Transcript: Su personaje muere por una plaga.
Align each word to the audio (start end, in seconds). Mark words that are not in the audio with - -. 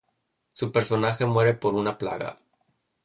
Su 0.51 0.71
personaje 0.71 1.27
muere 1.27 1.53
por 1.53 1.75
una 1.75 1.95
plaga. 1.99 2.39